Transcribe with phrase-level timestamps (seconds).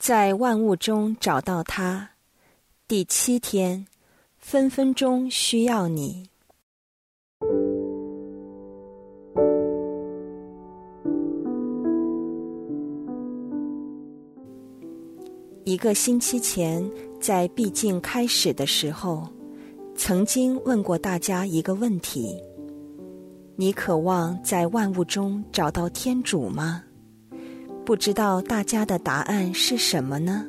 [0.00, 2.08] 在万物中找到他。
[2.88, 3.86] 第七天，
[4.38, 6.26] 分分钟需要你。
[15.64, 16.90] 一个星期前，
[17.20, 19.28] 在毕竟开始的时候，
[19.94, 22.42] 曾经问过大家一个问题：
[23.54, 26.84] 你渴望在万物中找到天主吗？
[27.84, 30.44] 不知道大家的答案是什么呢？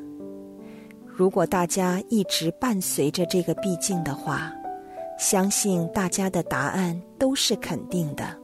[1.05, 4.53] 如果大家一直伴随着这个毕竟的话，
[5.17, 8.37] 相信大家的答案都是肯定的。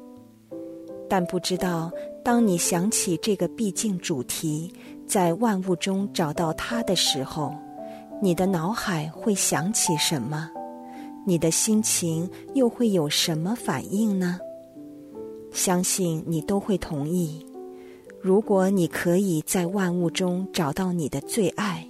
[1.09, 1.92] 但不知道，
[2.23, 4.73] 当你想起这个毕竟主题，
[5.06, 7.54] 在万物中找到它的时候，
[8.22, 10.50] 你的脑海会想起什么？
[11.26, 14.40] 你的心情又会有什么反应呢？
[15.52, 17.45] 相信你都会同意。
[18.27, 21.88] 如果你可以在万物中找到你的最爱。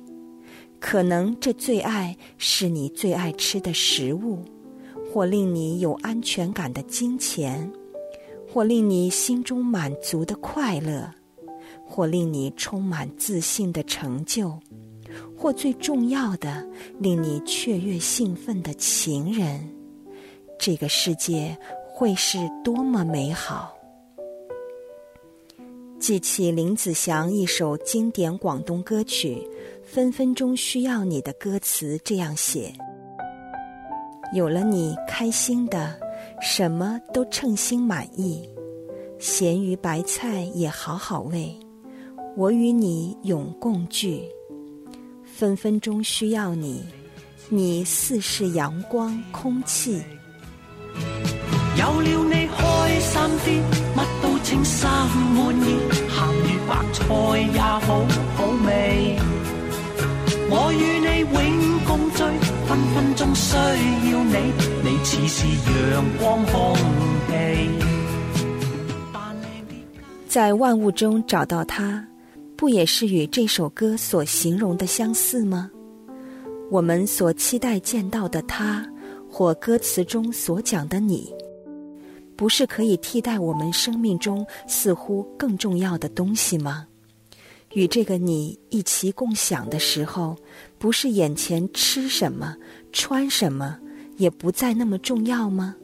[0.80, 4.46] 可能这最爱是你最爱吃的食物，
[5.12, 7.68] 或令你有安全感的金钱，
[8.48, 11.12] 或令你心中满足的快乐，
[11.84, 14.56] 或令你充满自信的成就，
[15.36, 16.64] 或最重要的
[17.00, 19.68] 令你雀跃兴奋的情人。
[20.60, 21.58] 这个世界
[21.92, 23.76] 会是多么美好！
[26.00, 29.42] 记起林子祥一首经典广东歌曲。
[29.84, 32.74] 分分钟需要你的歌词这样写：
[34.34, 35.98] 有了你，开心的，
[36.42, 38.48] 什么都称心满意，
[39.18, 41.58] 咸鱼白菜也好好味。
[42.36, 44.22] 我与你永共聚，
[45.24, 46.84] 分分钟需要你，
[47.48, 50.04] 你似是阳光空气。
[51.80, 53.62] 有了你，开心啲，
[54.48, 54.88] 乜都称心
[55.36, 55.76] 满意，
[56.08, 57.04] 咸鱼白菜
[57.54, 58.68] 也好好味。
[60.50, 61.36] 我与你永
[61.86, 62.24] 共聚，
[62.66, 64.36] 分分钟需要你，
[64.84, 65.38] 你似是
[65.94, 66.76] 阳光空
[67.28, 67.32] 气。
[70.30, 72.06] 在万物中找到它，
[72.56, 75.70] 不也是与这首歌所形容的相似吗？
[76.70, 78.86] 我们所期待见到的他，
[79.30, 81.34] 或歌词中所讲的你，
[82.38, 86.86] 不是可以替代我们生命中似乎更重要的东西吗？
[87.74, 90.38] 与这个你一起共享的时候，
[90.78, 92.56] 不是眼前吃什么、
[92.94, 93.78] 穿什么
[94.16, 95.76] 也不再那么重要吗？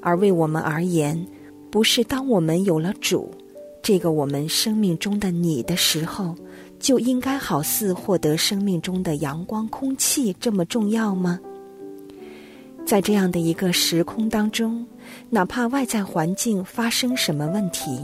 [0.00, 1.26] 而为我们而言，
[1.70, 3.30] 不是当我们有了主，
[3.82, 6.34] 这个我们生命中的你的时候，
[6.78, 11.40] 就应该好似获得生命中的阳光、空气这么重要吗？
[12.86, 14.86] 在这样的一个时空当中，
[15.30, 18.00] 哪怕外在环境发生什么问题，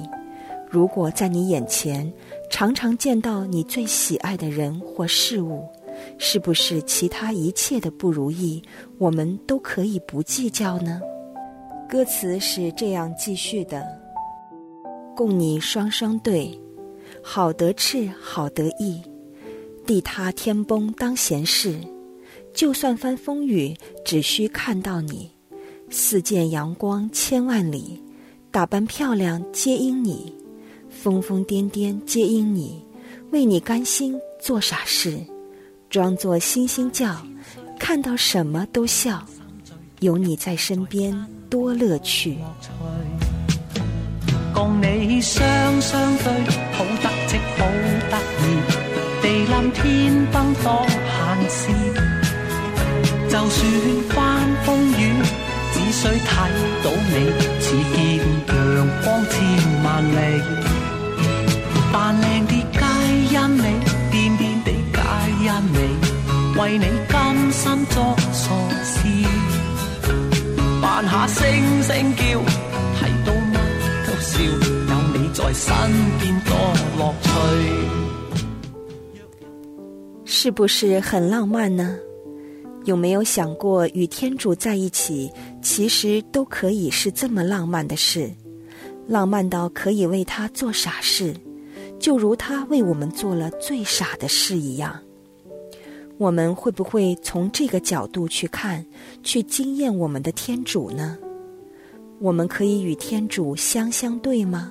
[0.71, 2.13] 如果在你眼前，
[2.51, 5.67] 常常见到你最喜爱的人或事物，
[6.19, 8.63] 是不是其他一切的不如意，
[8.99, 11.01] 我们都可以不计较呢？
[11.89, 13.87] 歌词是这样继续的：
[15.15, 16.59] 共你双双对，
[17.23, 19.01] 好得志好得意，
[19.87, 21.79] 地塌天崩当闲事，
[22.53, 25.31] 就算翻风雨，只需看到你，
[25.97, 28.03] 似见阳光千万里，
[28.51, 30.35] 打扮漂亮皆因你。
[30.91, 32.85] 疯疯癫癫皆因你，
[33.31, 35.17] 为你甘心做傻事，
[35.89, 37.17] 装作星星叫，
[37.79, 39.25] 看到什么都笑，
[40.01, 41.15] 有你在身边
[41.49, 42.39] 多乐趣。
[44.53, 46.25] 共你双双对，
[46.73, 47.67] 好得戚好
[48.11, 48.43] 得意，
[49.23, 51.71] 地冧天崩多闲事，
[53.29, 53.63] 就算
[54.09, 55.23] 翻风雨，
[55.95, 56.29] 只需睇
[56.83, 57.15] 到你，
[57.61, 57.97] 似见
[58.75, 59.33] 阳光千
[59.85, 60.13] 万里。
[61.93, 62.79] 扮靓啲皆
[63.31, 63.67] 因你，
[64.11, 64.99] 癫癫地皆
[65.45, 65.77] 因你，
[66.59, 67.15] 为你甘
[67.53, 67.95] 心作
[68.33, 68.43] 傻
[68.83, 68.99] 事，
[70.83, 71.41] 扮下声
[71.85, 72.23] 声叫，
[72.97, 73.57] 睇到乜
[74.05, 75.65] 都笑，有你在身
[76.19, 76.51] 边多
[76.99, 77.29] 乐趣。
[80.25, 81.97] 是不是很浪漫呢？
[82.85, 85.31] 有没有想过与天主在一起，
[85.65, 88.31] 其实都可以是这么浪漫的事，
[89.09, 91.35] 浪漫到可以为他做傻事。
[91.99, 95.01] 就如他为我们做了最傻的事一样，
[96.19, 98.85] 我们会不会从这个角度去看，
[99.23, 101.17] 去惊艳我们的天主呢？
[102.21, 104.71] 我们可以与天主相相对吗？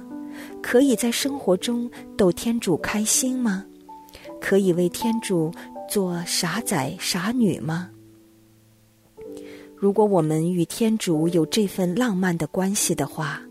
[0.62, 3.66] 可以在生活中逗天主开心吗？
[4.40, 5.52] 可以为天主
[5.90, 7.90] 做傻仔傻女吗？
[9.84, 13.42] 如果我们与天主有这份浪漫的关系的话，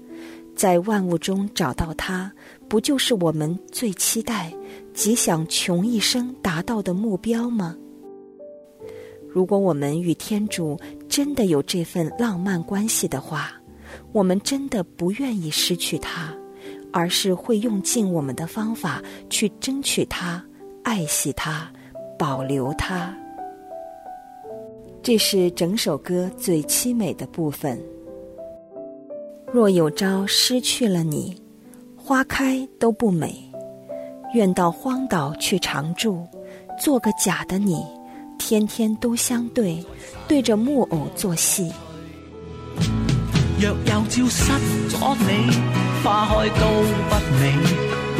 [0.56, 2.32] 在万物中找到他。
[2.70, 4.50] 不就是我们最期待、
[4.94, 7.76] 极想穷一生达到的目标吗？
[9.28, 13.52] 如果我们与天主真的有这份浪漫关系的话，
[14.12, 16.34] 我们真的不愿意失去他，
[16.94, 20.42] 而是会用尽我们的方法去争取他、
[20.82, 21.70] 爱惜他、
[22.18, 23.14] 保留他。
[25.02, 27.76] 这是整首歌最凄美的部分。
[29.52, 31.36] 若有朝失去了你，
[31.96, 33.34] 花开都不美。
[34.32, 36.24] 愿到荒岛去常住，
[36.80, 37.84] 做个假的你，
[38.38, 39.84] 天天都相对，
[40.28, 41.72] 对着木偶做戏。
[43.60, 44.52] 若有朝失
[44.88, 45.50] 咗你，
[46.04, 46.64] 花开都
[47.10, 47.52] 不美。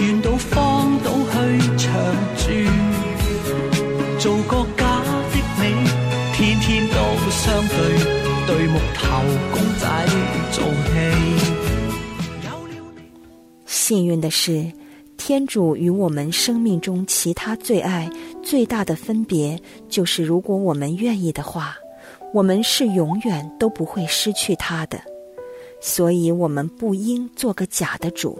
[0.00, 1.94] 愿到荒岛去长
[2.36, 2.50] 住，
[4.18, 4.81] 做个，
[7.42, 7.76] 相对，
[8.46, 9.02] 对木头
[9.52, 9.84] 公仔
[10.52, 10.90] 做戏。
[13.66, 14.70] 幸运的是。
[15.18, 18.10] 天主与我们生命中其他最爱
[18.42, 19.56] 最大的分别，
[19.88, 21.76] 就是如果我们愿意的话，
[22.34, 25.00] 我们是永远都不会失去他的。
[25.80, 28.36] 所以，我们不应做个假的主，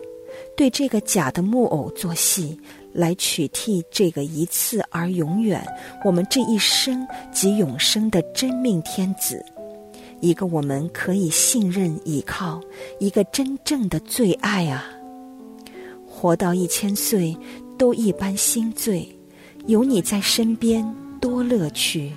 [0.57, 2.59] 对这个假的木偶做戏，
[2.93, 5.65] 来取替这个一次而永远、
[6.05, 9.45] 我们这一生及永生的真命天子，
[10.21, 12.61] 一个我们可以信任依靠，
[13.01, 14.85] 一个真正的最爱啊！
[16.07, 17.37] 活到一千岁，
[17.77, 19.09] 都一般心醉。
[19.67, 20.85] 有你在身边，
[21.21, 22.13] 多乐趣。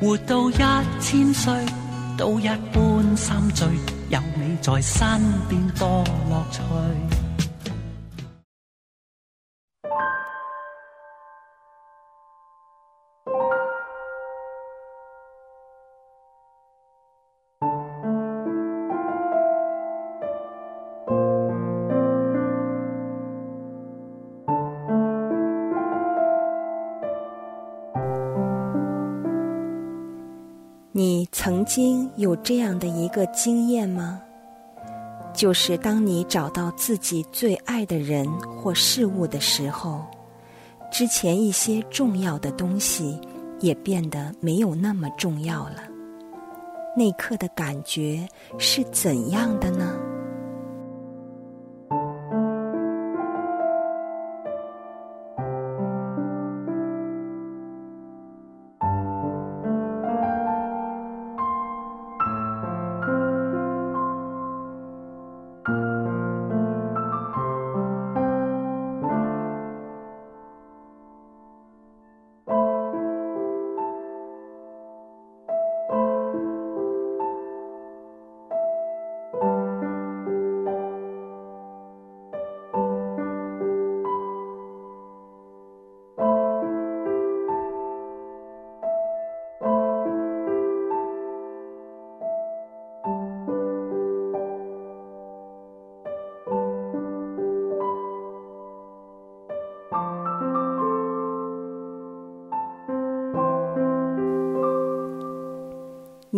[0.00, 0.54] 活到一
[1.00, 1.52] 千岁，
[2.16, 3.66] 都一般心醉。
[4.10, 7.17] 有你在身边，多乐趣。
[31.48, 34.20] 曾经有这样的一个经验吗？
[35.32, 38.30] 就是当你找到自己最爱的人
[38.60, 40.04] 或事物的时候，
[40.92, 43.18] 之前一些重要的东西
[43.60, 45.76] 也变得没有那么重要了。
[46.94, 48.28] 那刻的感觉
[48.58, 49.98] 是怎样的呢？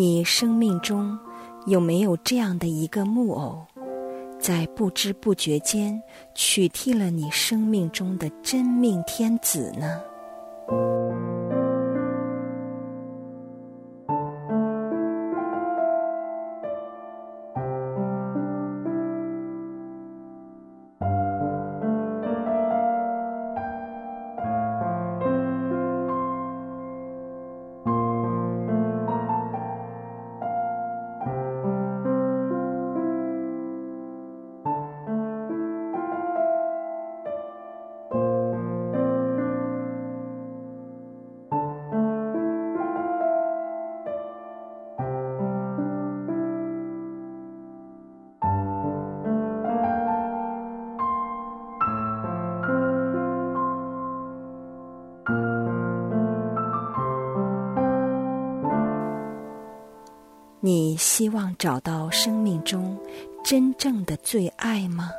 [0.01, 1.19] 你生命中
[1.67, 3.67] 有没有这样的一个木偶，
[4.39, 6.03] 在不知不觉间
[6.35, 10.01] 取替了你生命中的真命天子呢？
[60.91, 62.99] 你希望找到生命中
[63.45, 65.13] 真正的最爱吗？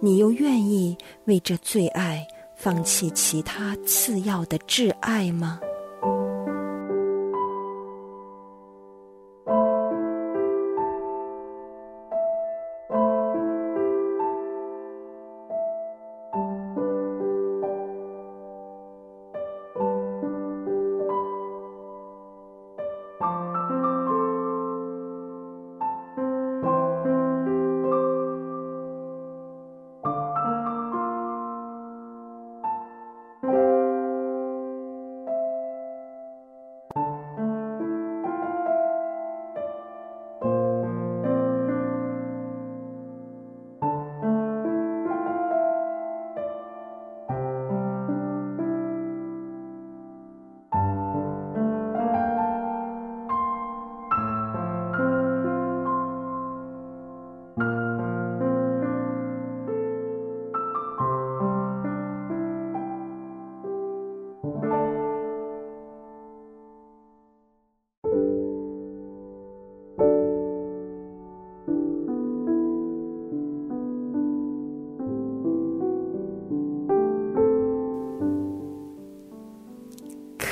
[0.00, 5.60] 你又愿意为这最爱放弃其他次要的挚爱吗？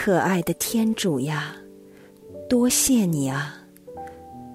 [0.06, 1.56] 可爱的天主呀，
[2.48, 3.60] 多谢你啊！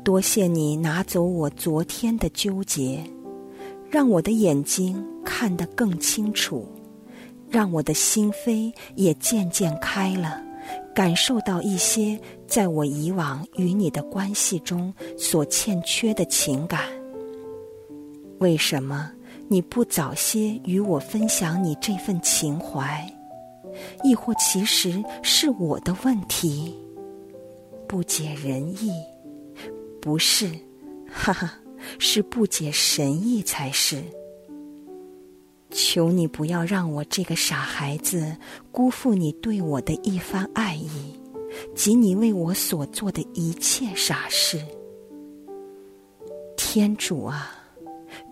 [0.01, 3.03] 多谢你拿走我昨天的纠结，
[3.89, 6.65] 让我的眼睛看得更清楚，
[7.49, 10.41] 让我的心扉也渐渐开了，
[10.95, 12.17] 感受到一些
[12.47, 16.83] 在我以往与你的关系中所欠缺的情感。
[18.39, 19.11] 为什么
[19.49, 23.05] 你不早些与我分享你这份情怀？
[24.03, 26.75] 亦或其实是我的问题，
[27.87, 28.91] 不解人意？
[30.01, 30.49] 不是，
[31.11, 31.53] 哈哈，
[31.99, 34.01] 是不解神意才是。
[35.69, 38.35] 求你不要让我这个傻孩子
[38.71, 41.19] 辜负你对我的一番爱意，
[41.75, 44.59] 及你为我所做的一切傻事。
[46.57, 47.51] 天主啊，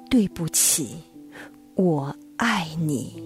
[0.10, 0.98] 对不起，
[1.76, 3.24] 我爱你。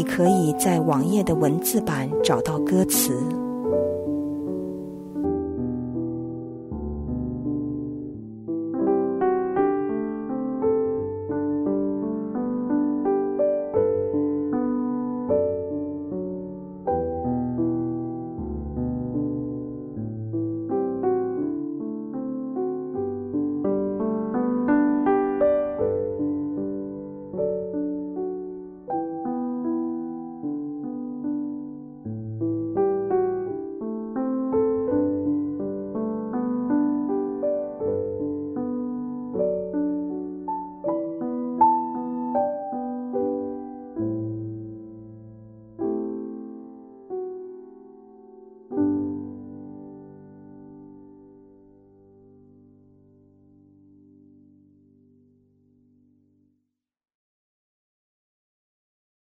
[0.00, 3.39] 你可以在网页的文字版找到歌词。